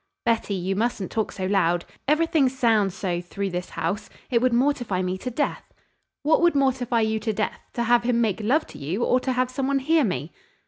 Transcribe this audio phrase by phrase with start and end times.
[0.25, 0.55] "Betty!
[0.55, 1.85] You mustn't talk so loud.
[2.07, 4.09] Everything sounds so through this house.
[4.31, 5.71] It would mortify me to death."
[6.23, 9.31] "What would mortify you to death: to have him make love to you or to
[9.31, 10.31] have someone hear me?"